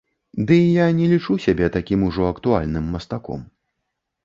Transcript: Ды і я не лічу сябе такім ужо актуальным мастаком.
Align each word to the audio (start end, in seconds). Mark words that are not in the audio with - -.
Ды 0.51 0.55
і 0.61 0.71
я 0.83 0.87
не 0.99 1.09
лічу 1.11 1.35
сябе 1.45 1.69
такім 1.77 2.07
ужо 2.09 2.25
актуальным 2.33 2.91
мастаком. 2.97 3.47